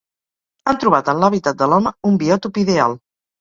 Han 0.71 0.79
trobat 0.83 1.11
en 1.13 1.21
l'hàbitat 1.23 1.59
de 1.59 1.67
l'home 1.75 1.93
un 2.11 2.17
biòtop 2.25 2.59
ideal. 2.65 2.99